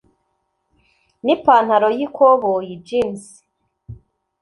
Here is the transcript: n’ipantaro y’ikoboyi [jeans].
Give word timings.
n’ipantaro 1.25 1.87
y’ikoboyi 1.97 2.73
[jeans]. 2.87 3.25